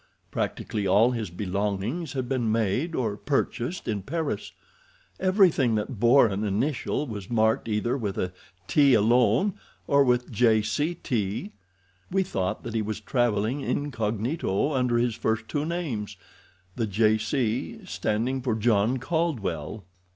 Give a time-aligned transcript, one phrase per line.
[0.31, 4.51] Practically all his belongings had been made, or purchased, in Paris.
[5.19, 8.33] Everything that bore an initial was marked either with a
[8.67, 9.53] 'T' alone,
[9.85, 10.63] or with 'J.
[10.63, 10.95] C.
[10.95, 11.51] T.'
[12.09, 17.19] We thought that he was traveling incognito under his first two names—the J.
[17.19, 17.81] C.
[17.85, 19.85] standing for John Caldwell."